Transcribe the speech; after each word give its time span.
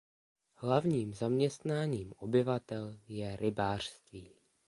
Hlavním 0.55 1.13
zaměstnáním 1.13 2.13
obyvatel 2.19 2.97
je 3.07 3.35
rybářství. 3.35 4.31